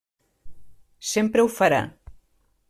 [1.11, 1.83] Sempre ho farà.